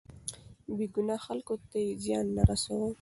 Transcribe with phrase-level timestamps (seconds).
[0.77, 2.89] بې ګناه خلکو ته يې زيان نه رساوه.